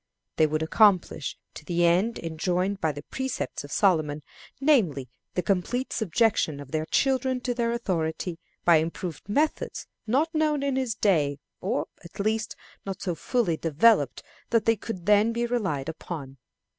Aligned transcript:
They 0.37 0.47
would 0.47 0.63
accomplish 0.63 1.37
the 1.63 1.85
end 1.85 2.17
enjoined 2.17 2.81
by 2.81 2.91
the 2.91 3.03
precepts 3.03 3.63
of 3.63 3.71
Solomon, 3.71 4.23
namely, 4.59 5.09
the 5.35 5.43
complete 5.43 5.93
subjection 5.93 6.59
of 6.59 6.71
their 6.71 6.87
children 6.87 7.39
to 7.41 7.53
their 7.53 7.71
authority, 7.71 8.39
by 8.65 8.77
improved 8.77 9.29
methods 9.29 9.85
not 10.07 10.33
known 10.33 10.63
in 10.63 10.75
his 10.75 10.95
day, 10.95 11.37
or, 11.59 11.85
at 12.03 12.19
least, 12.19 12.55
not 12.83 12.99
so 12.99 13.13
fully 13.13 13.57
developed 13.57 14.23
that 14.49 14.65
they 14.65 14.75
could 14.75 15.05
then 15.05 15.33
be 15.33 15.45
relied 15.45 15.87
upon. 15.87 16.39